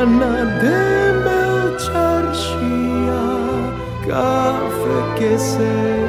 αναδέμπελ 0.00 1.76
τσαρσία 1.76 3.24
κάθε 4.06 4.98
και 5.18 5.36
σε 5.36 6.07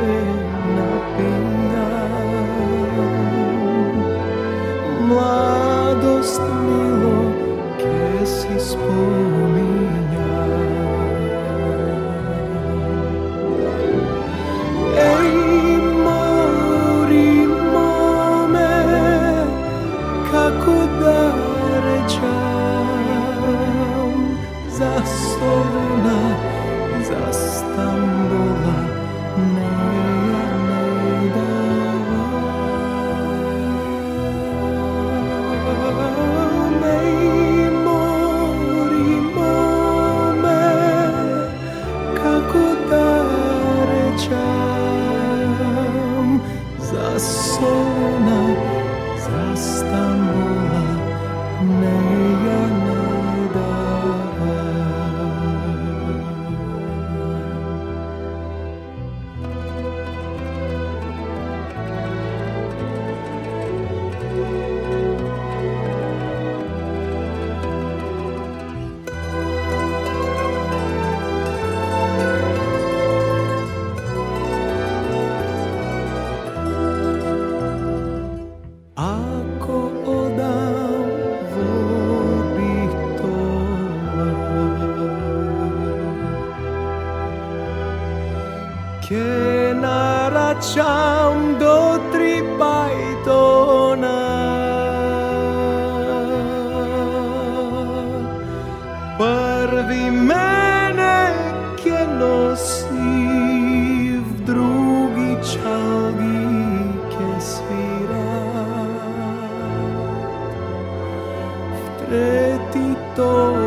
ratito. 112.69 113.58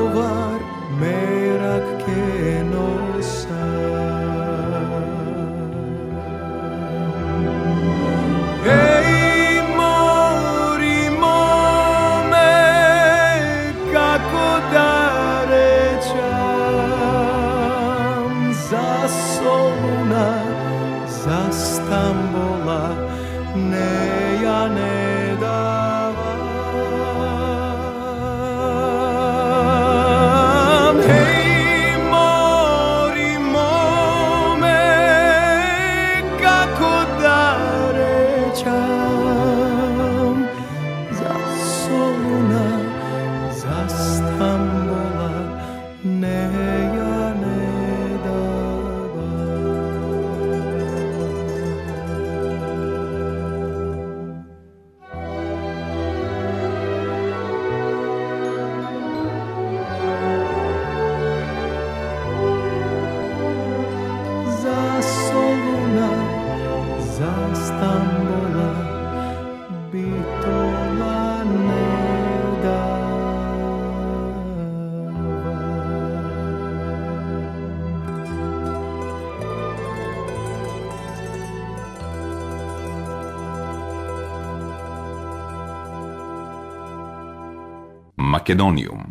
Македониум. 88.42 89.01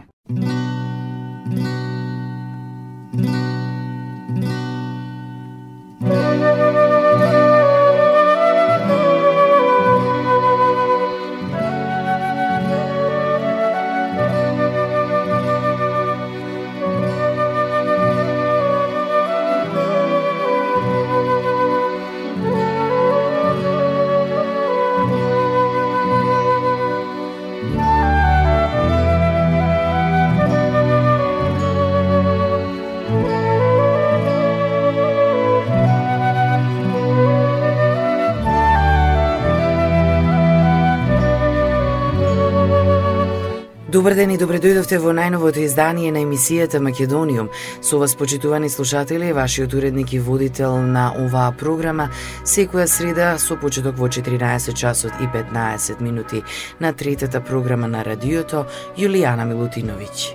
Добар 44.01 44.15
ден 44.18 44.31
и 44.33 44.38
добре 44.42 44.57
дојдовте 44.57 44.98
во 44.98 45.12
најновото 45.13 45.62
издание 45.62 46.09
на 46.09 46.24
емисијата 46.25 46.80
Македониум. 46.81 47.51
Со 47.86 48.00
вас 48.01 48.15
почитувани 48.18 48.69
слушатели, 48.69 49.30
вашиот 49.31 49.74
уредник 49.77 50.13
и 50.13 50.19
водител 50.19 50.81
на 50.81 51.13
оваа 51.13 51.51
програма, 51.53 52.09
секоја 52.42 52.88
среда 52.89 53.38
со 53.38 53.56
почеток 53.62 54.01
во 54.01 54.09
14 54.09 54.74
часот 54.74 55.21
и 55.21 55.30
15 55.30 56.01
минути 56.01 56.42
на 56.80 56.94
третата 56.94 57.42
програма 57.45 57.88
на 57.88 58.01
радиото 58.01 58.65
Јулијана 58.98 59.45
Милутиновиќ. 59.45 60.33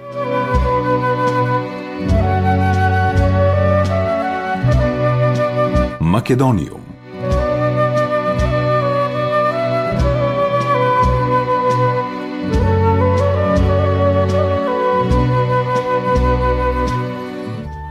Македониум 6.00 6.85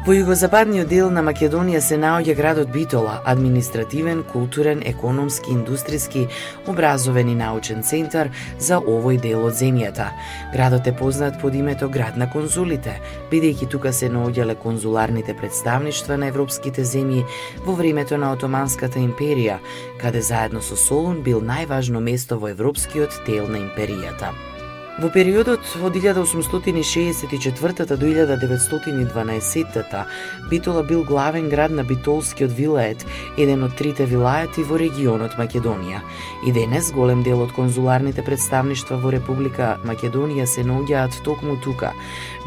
Во 0.06 0.14
југозападниот 0.14 0.86
дел 0.86 1.08
на 1.10 1.24
Македонија 1.26 1.80
се 1.82 1.96
наоѓа 1.98 2.36
градот 2.38 2.70
Битола, 2.70 3.16
административен, 3.26 4.20
културен, 4.30 4.84
економски, 4.86 5.50
индустријски, 5.50 6.28
образовен 6.70 7.32
и 7.32 7.34
научен 7.40 7.82
центар 7.82 8.30
за 8.62 8.78
овој 8.78 9.18
дел 9.24 9.48
од 9.50 9.58
земјата. 9.58 10.12
Градот 10.54 10.86
е 10.86 10.94
познат 10.94 11.42
под 11.42 11.58
името 11.58 11.90
град 11.90 12.22
на 12.22 12.30
конзулите, 12.30 13.00
бидејќи 13.34 13.72
тука 13.74 13.90
се 13.90 14.14
наоѓале 14.14 14.60
конзуларните 14.62 15.34
представништва 15.34 16.22
на 16.22 16.30
европските 16.30 16.86
земји 16.86 17.26
во 17.66 17.74
времето 17.74 18.22
на 18.22 18.30
Отоманската 18.38 19.02
империја, 19.02 19.58
каде 19.98 20.22
заедно 20.22 20.62
со 20.62 20.78
Солун 20.78 21.24
бил 21.26 21.42
најважно 21.42 21.98
место 21.98 22.38
во 22.38 22.54
европскиот 22.54 23.24
дел 23.26 23.50
на 23.50 23.58
империјата. 23.58 24.55
Во 24.96 25.10
периодот 25.12 25.60
од 25.84 25.96
1864 25.96 27.86
до 27.86 27.96
1912 27.96 30.06
Битола 30.50 30.84
бил 30.84 31.04
главен 31.04 31.50
град 31.50 31.72
на 31.72 31.84
Битолскиот 31.84 32.52
вилает, 32.52 33.06
еден 33.38 33.64
од 33.68 33.76
трите 33.76 34.06
вилаети 34.08 34.64
во 34.64 34.80
регионот 34.80 35.36
Македонија. 35.36 36.00
И 36.48 36.52
денес 36.56 36.96
голем 36.96 37.28
дел 37.28 37.44
од 37.44 37.52
конзуларните 37.52 38.24
представништва 38.24 38.96
во 38.96 39.12
Република 39.12 39.76
Македонија 39.84 40.48
се 40.48 40.64
наоѓаат 40.64 41.20
токму 41.28 41.60
тука. 41.60 41.92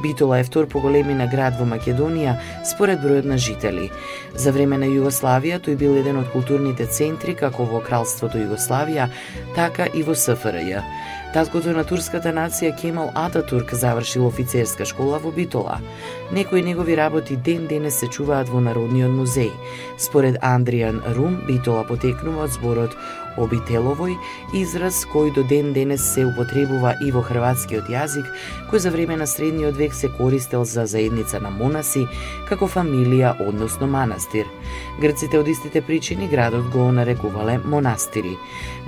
Битола 0.02 0.38
е 0.38 0.44
втор 0.44 0.68
по 0.68 0.80
големина 0.80 1.26
град 1.26 1.58
во 1.58 1.66
Македонија 1.66 2.36
според 2.64 3.02
бројот 3.02 3.24
на 3.24 3.38
жители. 3.38 3.90
За 4.34 4.52
време 4.52 4.78
на 4.78 4.86
Југославија 4.86 5.58
тој 5.60 5.76
бил 5.76 5.96
еден 5.98 6.20
од 6.22 6.30
културните 6.32 6.86
центри 6.86 7.34
како 7.34 7.66
во 7.66 7.80
Кралството 7.82 8.38
Југославија, 8.38 9.08
така 9.54 9.88
и 9.94 10.02
во 10.02 10.14
СФРЈ. 10.14 10.82
Таткото 11.28 11.74
на 11.76 11.82
турската 11.84 12.30
нација 12.32 12.70
Кемал 12.72 13.10
Ататурк 13.14 13.74
завршил 13.76 14.26
офицерска 14.26 14.86
школа 14.88 15.18
во 15.20 15.30
Битола. 15.30 15.76
Некои 16.32 16.62
негови 16.62 16.96
работи 16.96 17.36
ден 17.36 17.66
денес 17.66 17.98
се 18.00 18.08
чуваат 18.08 18.48
во 18.48 18.62
Народниот 18.64 19.12
музеј. 19.12 19.50
Според 19.98 20.40
Андријан 20.40 21.02
Рум, 21.16 21.42
Битола 21.46 21.84
потекнува 21.84 22.46
од 22.48 22.56
зборот 22.56 22.96
обителовој, 23.44 24.16
израз 24.54 25.04
кој 25.12 25.32
до 25.34 25.42
ден 25.42 25.72
денес 25.72 26.02
се 26.14 26.26
употребува 26.28 26.94
и 27.04 27.10
во 27.14 27.22
хрватскиот 27.22 27.88
јазик, 27.92 28.26
кој 28.70 28.82
за 28.84 28.90
време 28.90 29.16
на 29.16 29.26
средниот 29.26 29.76
век 29.76 29.94
се 29.94 30.08
користел 30.18 30.64
за 30.64 30.86
заедница 30.86 31.40
на 31.40 31.50
монаси, 31.50 32.06
како 32.48 32.68
фамилија, 32.68 33.36
односно 33.48 33.86
манастир. 33.86 34.46
Грците 35.00 35.38
од 35.38 35.48
истите 35.48 35.82
причини 35.82 36.28
градот 36.28 36.68
го 36.72 36.90
нарекувале 36.92 37.58
монастири. 37.64 38.36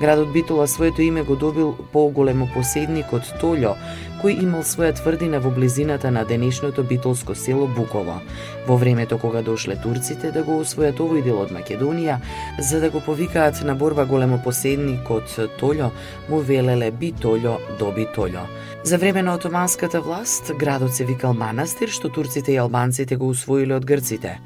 Градот 0.01 0.33
Битола 0.33 0.69
своето 0.69 1.03
име 1.03 1.23
го 1.23 1.37
добил 1.37 1.77
по 1.93 2.09
големо 2.09 2.49
поседник 2.55 3.13
од 3.13 3.27
Толјо, 3.41 3.77
кој 4.21 4.43
имал 4.45 4.63
своја 4.69 4.93
тврдина 4.93 5.41
во 5.41 5.51
близината 5.51 6.11
на 6.11 6.25
денешното 6.29 6.83
битолско 6.85 7.35
село 7.35 7.67
Буково. 7.67 8.21
Во 8.67 8.77
времето 8.77 9.19
кога 9.19 9.43
дошле 9.43 9.77
турците 9.81 10.31
да 10.31 10.43
го 10.45 10.61
освојат 10.61 11.01
овој 11.01 11.25
дел 11.25 11.41
од 11.41 11.51
Македонија, 11.57 12.19
за 12.61 12.81
да 12.81 12.91
го 12.91 13.01
повикаат 13.01 13.63
на 13.65 13.75
борба 13.75 14.05
големо 14.05 14.41
поседникот 14.45 15.33
Толјо, 15.61 15.91
му 16.29 16.41
велеле 16.41 16.93
Битолјо 16.93 17.57
до 17.79 17.93
Битолјо. 17.97 18.45
За 18.85 18.99
време 18.99 19.23
на 19.23 19.35
отоманската 19.35 20.01
власт, 20.01 20.53
градот 20.59 20.95
се 20.95 21.05
викал 21.05 21.35
манастир, 21.35 21.89
што 21.89 22.09
турците 22.09 22.53
и 22.53 22.61
албанците 22.61 23.17
го 23.17 23.29
усвоиле 23.29 23.75
од 23.75 23.85
грците. 23.85 24.39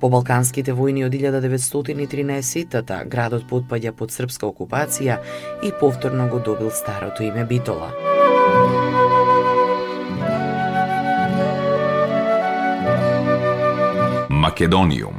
По 0.00 0.08
Балканските 0.08 0.72
војни 0.72 1.06
од 1.06 1.12
1913-тата 1.12 3.04
градот 3.08 3.48
потпаѓа 3.48 3.92
под 3.92 4.12
српска 4.12 4.46
окупација 4.46 5.20
и 5.64 5.72
повторно 5.80 6.28
го 6.28 6.40
добил 6.40 6.70
старото 6.70 7.22
име 7.22 7.44
Битола. 7.44 8.11
Македониум 14.52 15.14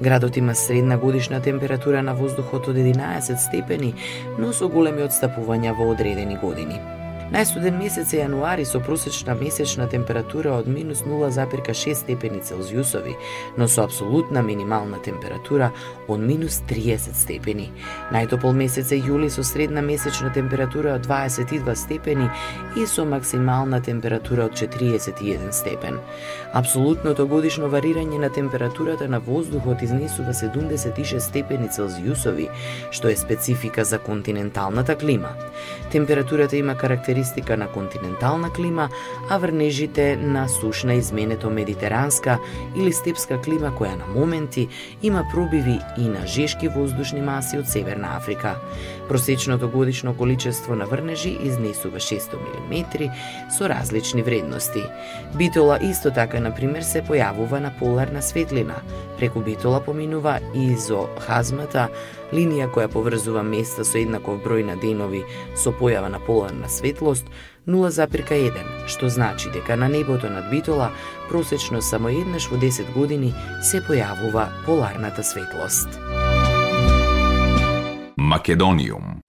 Градот 0.00 0.36
има 0.36 0.54
средна 0.54 0.96
годишна 0.96 1.40
температура 1.40 2.02
на 2.02 2.14
воздухот 2.14 2.68
од 2.68 2.76
11 2.76 3.36
степени, 3.36 3.94
но 4.38 4.52
со 4.52 4.68
големи 4.68 5.00
одстапувања 5.00 5.72
во 5.72 5.88
одредени 5.96 6.36
години. 6.36 7.01
Најстуден 7.32 7.78
месец 7.80 8.10
е 8.12 8.18
јануари 8.18 8.66
со 8.68 8.76
просечна 8.84 9.32
месечна 9.32 9.86
температура 9.88 10.50
од 10.52 10.66
минус 10.68 10.98
0,6 11.08 11.94
степени 11.96 12.42
Целзиусови, 12.44 13.14
но 13.56 13.68
со 13.68 13.86
абсолютна 13.86 14.42
минимална 14.44 14.98
температура 15.00 15.70
од 16.12 16.20
минус 16.20 16.58
30 16.68 17.16
степени. 17.16 17.70
Најтопол 18.12 18.52
месец 18.52 18.92
е 18.92 18.98
јули 19.00 19.30
со 19.32 19.40
средна 19.48 19.80
месечна 19.80 20.28
температура 20.34 20.92
од 20.98 21.06
22 21.06 21.74
степени 21.74 22.28
и 22.76 22.84
со 22.86 23.06
максимална 23.08 23.80
температура 23.80 24.44
од 24.50 24.52
41 24.52 25.56
степен. 25.56 25.96
Абсолютното 26.52 27.26
годишно 27.26 27.72
варирање 27.72 28.20
на 28.20 28.28
температурата 28.28 29.08
на 29.08 29.20
воздухот 29.20 29.80
изнесува 29.80 30.36
76 30.36 31.18
степени 31.18 31.72
Целзиусови, 31.72 32.50
што 32.90 33.08
е 33.08 33.16
специфика 33.16 33.84
за 33.88 33.98
континенталната 33.98 34.98
клима. 35.00 35.32
Температурата 35.90 36.56
има 36.56 36.76
карактеристика 37.22 37.56
на 37.56 37.68
континентална 37.68 38.50
клима, 38.50 38.88
а 39.30 39.38
врнежите 39.38 40.16
на 40.16 40.48
сушна 40.48 40.94
изменето 40.94 41.50
медитеранска 41.50 42.38
или 42.76 42.92
степска 42.92 43.40
клима 43.40 43.70
која 43.70 43.96
на 43.96 44.06
моменти 44.06 44.68
има 45.02 45.24
пробиви 45.32 45.78
и 45.98 46.08
на 46.08 46.26
жешки 46.26 46.68
воздушни 46.68 47.20
маси 47.20 47.58
од 47.58 47.68
Северна 47.68 48.16
Африка. 48.16 48.56
Просечното 49.08 49.68
годишно 49.68 50.16
количество 50.16 50.76
на 50.76 50.86
врнежи 50.86 51.38
изнесува 51.42 51.98
600 51.98 52.34
мм 52.34 53.10
со 53.58 53.68
различни 53.68 54.22
вредности. 54.22 54.82
Битола 55.36 55.78
исто 55.82 56.10
така, 56.10 56.40
на 56.40 56.54
пример, 56.54 56.82
се 56.82 57.02
појавува 57.02 57.60
на 57.60 57.72
поларна 57.78 58.22
светлина. 58.22 58.82
Преку 59.18 59.40
битола 59.40 59.80
поминува 59.80 60.38
изохазмата, 60.54 61.88
линија 62.32 62.70
која 62.72 62.88
поврзува 62.88 63.42
места 63.42 63.84
со 63.84 63.98
еднаков 63.98 64.40
број 64.44 64.64
на 64.64 64.76
денови 64.76 65.24
со 65.54 65.70
појава 65.70 66.08
на 66.08 66.20
поларна 66.20 66.68
светлост, 66.68 67.26
0,1, 67.66 68.88
што 68.88 69.08
значи 69.08 69.50
дека 69.54 69.76
на 69.76 69.88
небото 69.88 70.30
над 70.30 70.50
Битола 70.50 70.90
просечно 71.28 71.82
само 71.82 72.08
еднаш 72.08 72.50
во 72.50 72.58
10 72.58 72.92
години 72.92 73.34
се 73.62 73.82
појавува 73.86 74.50
поларната 74.66 75.22
светлост. 75.22 75.88
Македониум 78.22 79.21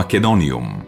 Македониум. 0.00 0.79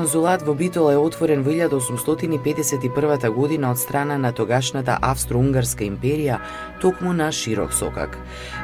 Конзулат 0.00 0.40
во 0.42 0.54
Битола 0.56 0.94
е 0.94 0.96
отворен 0.96 1.42
во 1.44 1.52
1851 1.52 3.30
година 3.36 3.70
од 3.70 3.78
страна 3.78 4.16
на 4.18 4.32
тогашната 4.32 4.96
Австро-Унгарска 5.02 5.84
империја, 5.84 6.38
токму 6.80 7.12
на 7.12 7.28
широк 7.32 7.72
сокак. 7.76 8.16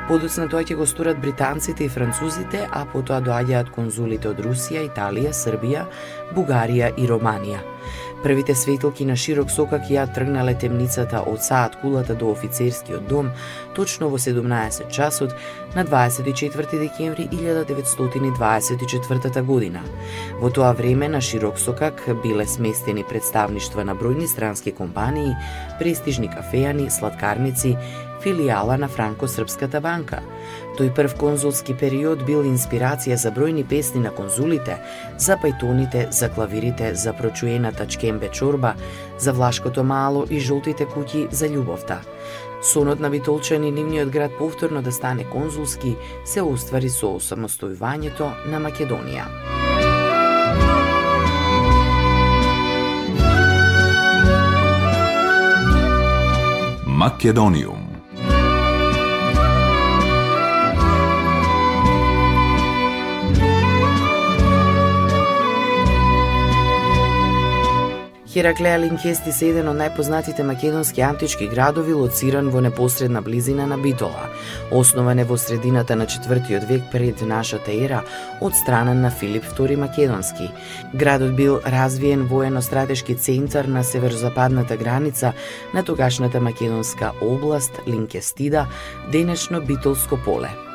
Подоцна 0.08 0.48
тоа 0.48 0.64
ќе 0.64 0.78
го 0.80 0.86
сторат 0.86 1.20
британците 1.20 1.84
и 1.84 1.92
французите, 1.92 2.64
а 2.72 2.86
потоа 2.88 3.20
доаѓаат 3.20 3.68
конзулите 3.74 4.32
од 4.32 4.40
Русија, 4.40 4.88
Италија, 4.88 5.36
Србија, 5.36 5.84
Бугарија 6.32 6.94
и 6.96 7.04
Романија. 7.04 7.60
Првите 8.26 8.54
светилки 8.54 9.04
на 9.06 9.14
широк 9.14 9.50
сокак 9.54 9.86
ја 9.86 10.02
тргнале 10.10 10.58
темницата 10.58 11.22
од 11.30 11.46
саат 11.46 11.78
кулата 11.78 12.18
до 12.18 12.34
офицерскиот 12.34 13.06
дом 13.06 13.30
точно 13.76 14.08
во 14.10 14.18
17 14.18 14.90
часот 14.90 15.30
на 15.76 15.84
24 15.86 16.80
декември 16.80 17.28
1924 17.30 19.42
година. 19.46 19.80
Во 20.40 20.50
тоа 20.50 20.72
време 20.72 21.08
на 21.08 21.20
широк 21.20 21.58
сокак 21.58 22.08
биле 22.22 22.46
сместени 22.46 23.04
представништва 23.06 23.84
на 23.84 23.94
бројни 23.94 24.26
странски 24.26 24.72
компании, 24.72 25.36
престижни 25.78 26.28
кафеани, 26.28 26.90
сладкарници, 26.90 27.76
филијала 28.26 28.76
на 28.76 28.88
Франко-Српската 28.90 29.80
банка. 29.80 30.18
Тој 30.76 30.90
прв 30.94 31.14
конзулски 31.20 31.76
период 31.78 32.24
бил 32.26 32.42
инспирација 32.48 33.14
за 33.22 33.30
бројни 33.30 33.62
песни 33.62 34.02
на 34.02 34.10
конзулите, 34.10 34.80
за 35.18 35.38
пајтоните, 35.38 36.08
за 36.10 36.28
клавирите, 36.34 36.94
за 36.94 37.14
прочуената 37.14 37.86
чкембе 37.86 38.28
чорба, 38.28 38.74
за 39.18 39.32
влашкото 39.32 39.84
мало 39.84 40.26
и 40.30 40.40
жолтите 40.40 40.88
куќи 40.90 41.28
за 41.30 41.46
љубовта. 41.46 42.00
Сонот 42.62 43.00
на 43.00 43.10
битолчани 43.10 43.70
нивниот 43.70 44.10
град 44.10 44.32
повторно 44.38 44.82
да 44.82 44.92
стане 44.92 45.24
конзулски 45.30 45.94
се 46.24 46.42
оствари 46.42 46.90
со 46.90 47.20
самостојувањето 47.22 48.32
на 48.50 48.58
Македонија. 48.58 49.30
Македониум 56.86 57.85
Хераклеа 68.36 68.76
Линкести 68.76 69.32
се 69.32 69.46
еден 69.48 69.70
од 69.70 69.78
најпознатите 69.78 70.44
македонски 70.44 71.00
антички 71.00 71.46
градови 71.48 71.94
лоциран 71.96 72.50
во 72.52 72.60
непосредна 72.60 73.22
близина 73.24 73.64
на 73.70 73.78
Битола. 73.80 74.26
Основан 74.68 75.22
е 75.22 75.24
во 75.24 75.38
средината 75.40 75.96
на 75.96 76.04
4 76.04 76.66
век 76.68 76.82
пред 76.92 77.22
нашата 77.24 77.72
ера 77.72 78.02
од 78.42 78.52
страна 78.52 78.92
на 78.92 79.10
Филип 79.10 79.48
II 79.56 79.76
Македонски. 79.76 80.50
Градот 80.94 81.32
бил 81.36 81.60
развиен 81.64 82.28
воено-стратешки 82.28 83.16
центар 83.16 83.64
на 83.64 83.84
северозападната 83.84 84.76
граница 84.76 85.32
на 85.74 85.82
тогашната 85.82 86.40
македонска 86.40 87.12
област 87.22 87.80
Линкестида, 87.88 88.66
денешно 89.12 89.62
Битолско 89.62 90.18
поле. 90.24 90.65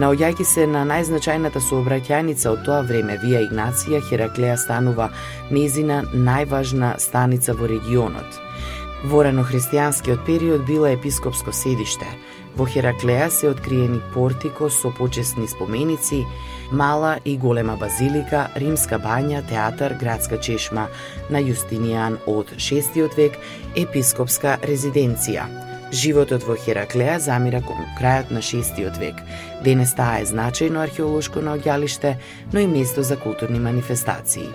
Наоѓајќи 0.00 0.44
се 0.48 0.66
на 0.66 0.86
најзначајната 0.88 1.60
сообраќајница 1.60 2.52
од 2.54 2.62
тоа 2.64 2.80
време, 2.88 3.18
Вија 3.20 3.42
Игнација, 3.44 4.00
Хераклеја 4.08 4.56
станува 4.56 5.10
незина 5.50 6.02
најважна 6.14 6.94
станица 6.98 7.52
во 7.52 7.68
регионот. 7.68 8.40
Во 9.04 9.24
ранохристијанскиот 9.26 10.22
период 10.24 10.64
била 10.64 10.92
епископско 10.94 11.52
седиште. 11.52 12.06
Во 12.56 12.64
Хераклеја 12.68 13.28
се 13.28 13.50
откриени 13.50 14.00
портико 14.14 14.70
со 14.70 14.92
почесни 14.96 15.48
споменици, 15.48 16.22
мала 16.70 17.18
и 17.24 17.36
голема 17.36 17.76
базилика, 17.76 18.46
римска 18.56 19.00
бања, 19.02 19.42
театар, 19.48 19.96
градска 20.00 20.38
чешма 20.38 20.86
на 21.30 21.42
Јустинијан 21.42 22.20
од 22.26 22.54
6 22.56 23.02
век, 23.16 23.36
епископска 23.76 24.56
резиденција– 24.62 25.50
Животот 25.92 26.42
во 26.48 26.56
Хераклеа 26.56 27.18
замира 27.20 27.60
кон 27.60 27.84
крајот 27.98 28.30
на 28.32 28.40
6 28.40 28.98
век. 28.98 29.20
Денес 29.60 29.92
таа 29.92 30.24
е 30.24 30.24
значајно 30.24 30.80
археолошко 30.88 31.44
наоѓалиште, 31.44 32.16
но 32.52 32.60
и 32.60 32.66
место 32.66 33.02
за 33.02 33.16
културни 33.20 33.60
манифестации. 33.60 34.48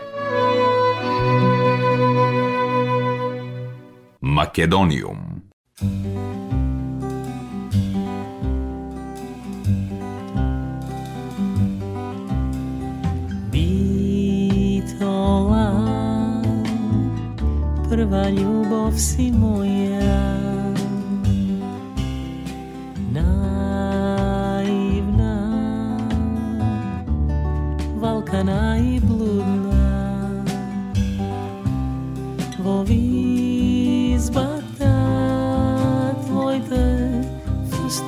Македониум 4.22 5.44
Битола 13.54 14.88
Прва 17.90 18.26
љубов 18.34 18.98
си 18.98 19.32
моја 19.32 20.47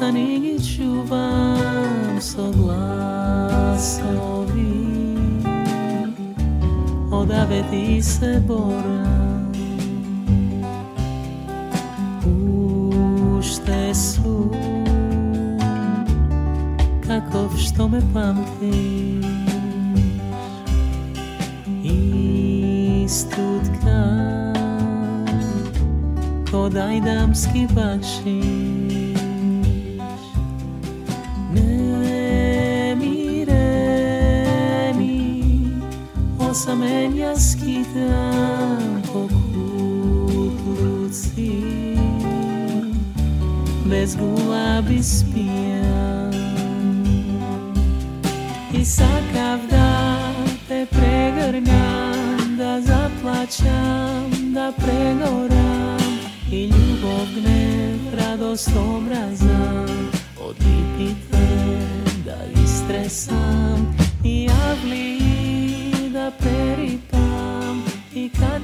Dani 0.10 0.60
ću 0.60 1.04
vam 1.10 2.22
so 2.22 2.52
glasovi 2.52 3.70
Odave 7.12 7.64
ti 7.72 8.02
se 8.02 8.42
bora 8.48 9.06
Ušte 13.38 13.96
su 13.96 14.52
Kako 17.08 17.50
što 17.58 17.88
me 17.88 18.00
pamtiš 18.14 19.26
Istu 23.04 23.60
tkan 23.64 24.56
Ko 26.52 26.70
dajdamski 26.70 27.68
bakšiš 27.76 28.59
sa 36.60 36.76
menja 36.76 37.32
skitam 37.40 39.00
po 39.08 39.32
kutluci 40.28 41.56
Bez 43.88 44.20
gulabi 44.20 45.00
spijam 45.00 46.36
I 48.76 48.86
sakav 48.86 49.60
da 49.72 50.20
te 50.68 50.86
pregrnjam 50.92 52.58
Da 52.58 52.82
zaplaćam, 52.82 54.52
da 54.54 54.74
pregoram 54.76 56.20
I 56.52 56.64
ljubov 56.64 57.28
gnev, 57.40 58.20
radost 58.20 58.70
obrazam 58.76 60.12
Odlipite 60.36 61.48
da 62.26 62.36
istresam 62.64 63.96
I 64.24 64.44
javli 64.44 65.19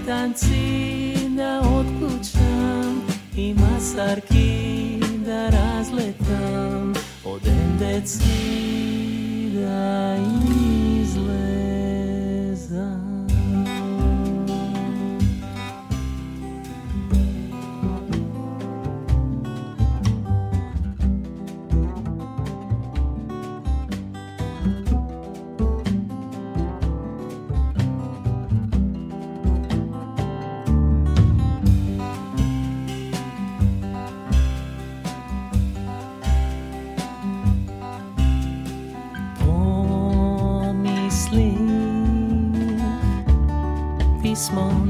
შენთან 0.05 0.33
წინა 0.37 1.51
ოთკუჩამ 1.65 2.93
იმას 3.41 3.87
არ 4.05 4.19
კიდე 4.29 5.39
რაზლეთამ. 5.55 6.93
ოდენდეცი 7.25 8.37
და 9.57 9.81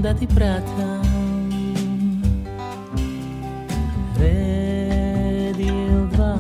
куда 0.06 0.20
ты 0.20 0.28
прятал. 0.28 1.02
Redil 4.20 6.08
dva, 6.14 6.38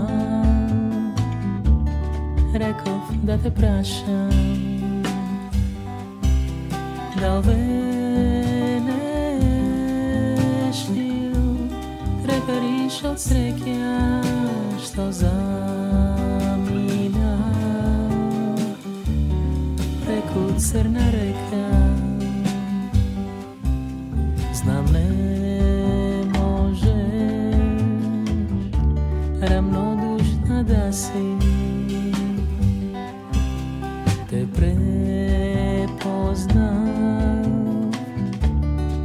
rekov 2.54 3.01
da 3.23 3.38
te 3.39 3.49
prašam. 3.49 4.55
Znam 24.65 24.86
ne 24.86 25.10
možeš 26.39 26.89
Ravnodušna 29.41 30.63
da 30.63 30.93
si. 30.93 31.38
Te 34.30 34.45
prepoznam 34.56 34.82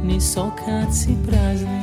Ni 0.03 0.21
sokad 0.21 0.95
si 0.95 1.15
prazni 1.27 1.80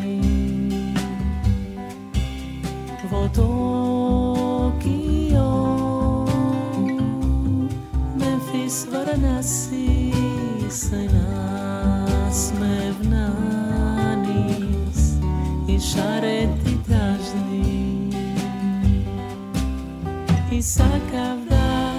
šareti 15.95 16.79
prazni 16.87 18.11
I 20.53 20.63
sakav 20.63 21.39
da 21.51 21.95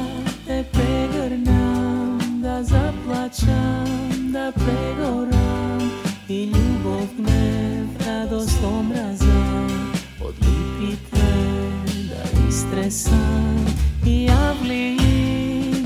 te 0.48 0.64
pregornam 0.72 2.20
Da 2.42 2.64
zaplačam, 2.64 4.32
da 4.34 4.52
pregoram. 4.56 5.92
I 6.30 6.44
ljubov 6.46 7.08
me 7.18 7.86
radost 8.06 8.64
omraza 8.64 9.68
Odlipite 10.22 11.28
da 12.10 12.48
istresam. 12.50 13.66
I 14.06 14.24
javli 14.24 14.98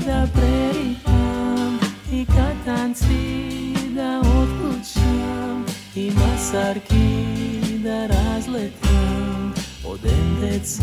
da 0.06 0.26
preripam. 0.32 1.78
I 2.12 2.26
katanci 2.26 3.74
da 3.94 4.20
otkućam. 4.20 5.64
I 5.96 6.10
masarki 6.10 7.63
sa 7.94 8.10
razletám 8.10 9.54
od 9.86 10.02
MTC. 10.02 10.82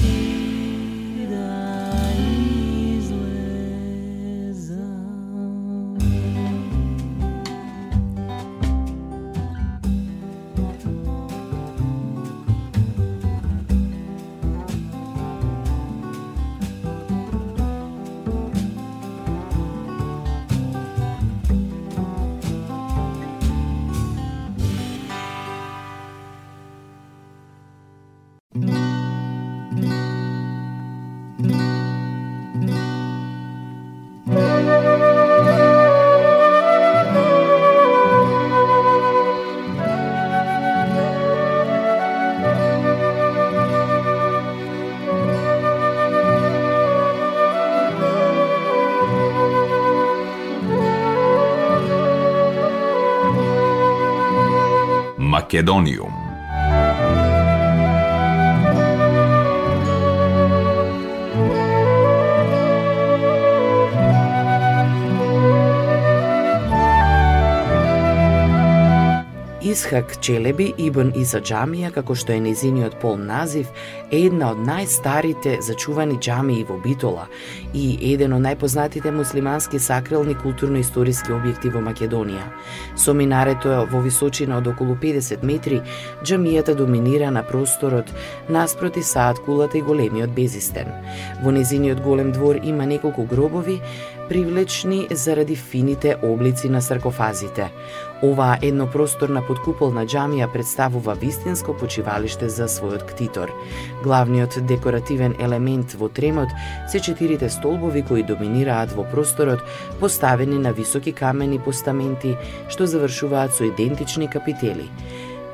Македониум. 55.51 56.20
Исхак 69.71 70.19
Челеби 70.19 70.73
Ибн 70.77 71.13
Иса 71.15 71.39
џамија, 71.39 71.93
како 71.95 72.11
што 72.19 72.33
е 72.35 72.41
незиниот 72.43 72.97
полн 72.99 73.21
назив, 73.29 73.69
е 74.11 74.25
една 74.27 74.49
од 74.51 74.59
најстарите 74.67 75.53
зачувани 75.63 76.17
џамии 76.19 76.65
во 76.67 76.75
Битола 76.83 77.29
и 77.71 77.85
еден 78.09 78.35
од 78.35 78.43
најпознатите 78.43 79.13
муслимански 79.15 79.79
сакрални 79.79 80.35
културно-историски 80.43 81.31
објекти 81.37 81.71
во 81.71 81.79
Македонија. 81.87 82.49
Со 82.99 83.15
минарето 83.15 83.85
во 83.93 84.03
височина 84.03 84.59
од 84.59 84.67
околу 84.73 84.97
50 84.99 85.47
метри, 85.47 85.79
џамијата 86.27 86.75
доминира 86.75 87.31
на 87.31 87.47
просторот 87.47 88.11
наспроти 88.49 89.05
саат 89.13 89.39
кулата 89.45 89.79
и 89.79 89.87
големиот 89.87 90.35
безистен. 90.35 90.91
Во 91.45 91.55
незиниот 91.55 92.03
голем 92.03 92.35
двор 92.35 92.59
има 92.59 92.83
неколку 92.85 93.23
гробови, 93.23 93.79
привлечни 94.27 95.07
заради 95.11 95.55
фините 95.55 96.17
облици 96.23 96.69
на 96.69 96.81
саркофазите. 96.81 97.71
Оваа 98.21 98.59
еднопросторна 98.61 99.41
подкуполна 99.41 100.03
џамија 100.05 100.45
представува 100.53 101.15
вистинско 101.17 101.73
почивалиште 101.73 102.49
за 102.53 102.67
својот 102.69 103.07
ктитор. 103.09 103.49
Главниот 104.03 104.59
декоративен 104.69 105.33
елемент 105.41 105.95
во 105.97 106.09
тремот 106.09 106.53
се 106.91 107.01
четирите 107.01 107.49
столбови 107.49 108.05
кои 108.05 108.21
доминираат 108.23 108.93
во 108.93 109.07
просторот, 109.09 109.65
поставени 109.99 110.61
на 110.61 110.69
високи 110.71 111.15
камени 111.17 111.57
постаменти 111.57 112.37
што 112.69 112.85
завршуваат 112.85 113.57
со 113.57 113.65
идентични 113.73 114.29
капители. 114.29 114.85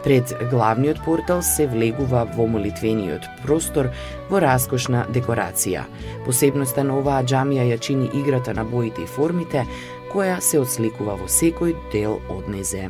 Пред 0.04 0.36
главниот 0.52 1.04
портал 1.06 1.42
се 1.42 1.68
влегува 1.68 2.22
во 2.36 2.46
молитвениот 2.48 3.26
простор 3.44 3.90
во 4.30 4.40
раскошна 4.40 5.02
декорација. 5.12 5.82
Посебноста 6.24 6.84
на 6.88 7.00
оваа 7.00 7.24
џамија 7.28 7.66
ја 7.72 7.80
чини 7.80 8.12
играта 8.14 8.54
на 8.54 8.64
боите 8.64 9.04
и 9.04 9.10
формите, 9.10 9.66
која 10.14 10.40
се 10.42 10.60
отсликува 10.60 11.18
во 11.20 11.28
секој 11.28 11.76
дел 11.92 12.20
од 12.30 12.48
незе. 12.52 12.88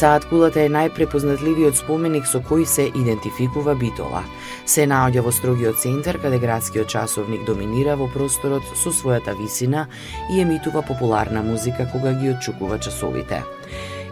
Саат 0.00 0.24
кулата 0.30 0.62
е 0.64 0.70
најпрепознатливиот 0.72 1.76
споменик 1.76 2.24
со 2.24 2.38
кој 2.40 2.62
се 2.64 2.86
идентификува 2.88 3.74
Битола. 3.76 4.22
Се 4.64 4.86
наоѓа 4.88 5.26
во 5.26 5.32
строгиот 5.34 5.76
центар 5.82 6.16
каде 6.22 6.38
градскиот 6.40 6.88
часовник 6.88 7.42
доминира 7.44 7.98
во 8.00 8.06
просторот 8.08 8.64
со 8.80 8.94
својата 8.96 9.34
висина 9.36 9.88
и 10.32 10.40
емитува 10.40 10.80
популарна 10.88 11.42
музика 11.44 11.84
кога 11.92 12.14
ги 12.16 12.30
отчукува 12.32 12.78
часовите. 12.80 13.42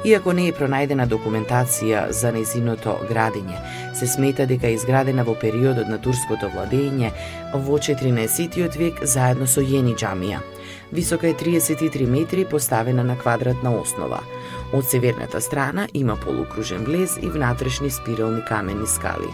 Иако 0.04 0.30
не 0.32 0.44
е 0.46 0.54
пронајдена 0.54 1.08
документација 1.10 2.04
за 2.14 2.30
незиното 2.30 2.92
градење, 3.08 3.58
се 3.98 4.06
смета 4.06 4.46
дека 4.46 4.68
е 4.68 4.76
изградена 4.76 5.24
во 5.26 5.34
периодот 5.34 5.88
на 5.90 5.98
турското 5.98 6.50
владење 6.52 7.10
во 7.66 7.80
14 7.82 8.78
век 8.78 9.02
заедно 9.02 9.46
со 9.46 9.60
Јени 9.60 9.96
джамија. 9.98 10.38
Висока 10.92 11.28
е 11.28 11.34
33 11.34 12.06
метри, 12.06 12.44
поставена 12.44 13.04
на 13.04 13.18
квадратна 13.18 13.74
основа. 13.80 14.20
Од 14.72 14.86
северната 14.86 15.40
страна 15.40 15.88
има 15.94 16.16
полукружен 16.16 16.84
влез 16.84 17.18
и 17.22 17.28
внатрешни 17.28 17.90
спирални 17.90 18.44
камени 18.44 18.86
скали. 18.86 19.28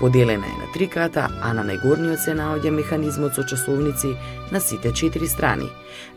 Поделена 0.00 0.46
е 0.46 0.58
на 0.58 0.72
три 0.74 0.88
ката, 0.88 1.28
а 1.42 1.52
на 1.52 1.62
најгорниот 1.62 2.24
се 2.24 2.34
наоѓа 2.34 2.70
механизмот 2.70 3.34
со 3.34 3.46
часовници 3.46 4.16
на 4.50 4.60
сите 4.60 4.92
четири 4.92 5.28
страни. 5.28 5.70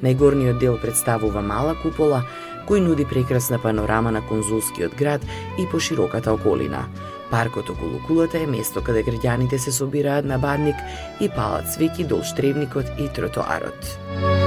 Најгорниот 0.04 0.60
дел 0.60 0.80
представува 0.82 1.41
мала 1.41 1.76
купола, 1.84 2.24
кој 2.67 2.82
нуди 2.86 3.06
прекрасна 3.06 3.60
панорама 3.62 4.12
на 4.12 4.21
конзулскиот 4.28 4.95
град 4.95 5.21
и 5.60 5.67
пошироката 5.71 6.34
околина. 6.34 6.86
Паркот 7.32 7.69
околу 7.69 7.99
кулата 8.08 8.39
е 8.39 8.47
место 8.47 8.84
каде 8.84 9.04
граѓаните 9.04 9.58
се 9.58 9.71
собираат 9.71 10.25
на 10.25 10.38
бадник 10.39 10.75
и 11.19 11.30
палат 11.30 11.69
свеќи 11.73 12.08
долж 12.08 12.36
тревникот 12.38 12.91
и 12.99 13.10
тротоарот. 13.10 14.44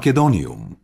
Македониум. 0.00 0.78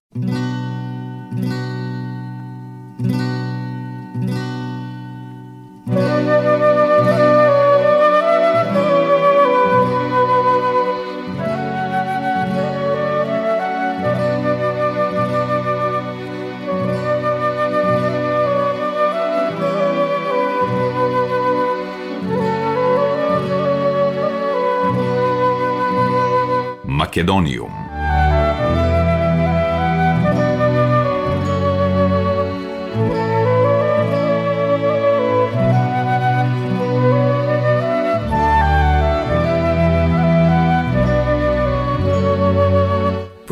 Македониум. 26.85 27.76